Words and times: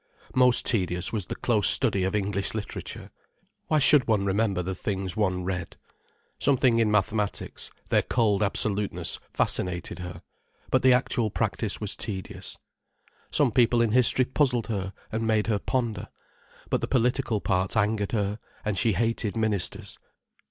Most 0.33 0.65
tedious 0.65 1.13
was 1.13 1.27
the 1.27 1.35
close 1.35 1.69
study 1.69 2.03
of 2.05 2.15
English 2.15 2.55
literature. 2.55 3.11
Why 3.67 3.77
should 3.77 4.07
one 4.07 4.25
remember 4.25 4.63
the 4.63 4.73
things 4.73 5.15
one 5.15 5.43
read? 5.43 5.77
Something 6.39 6.79
in 6.79 6.89
mathematics, 6.89 7.69
their 7.89 8.01
cold 8.01 8.41
absoluteness, 8.41 9.19
fascinated 9.29 9.99
her, 9.99 10.23
but 10.71 10.81
the 10.81 10.91
actual 10.91 11.29
practice 11.29 11.79
was 11.79 11.95
tedious. 11.95 12.57
Some 13.29 13.51
people 13.51 13.79
in 13.79 13.91
history 13.91 14.25
puzzled 14.25 14.65
her 14.65 14.91
and 15.11 15.27
made 15.27 15.45
her 15.45 15.59
ponder, 15.59 16.07
but 16.71 16.81
the 16.81 16.87
political 16.87 17.39
parts 17.39 17.77
angered 17.77 18.11
her, 18.13 18.39
and 18.65 18.79
she 18.79 18.93
hated 18.93 19.37
ministers. 19.37 19.99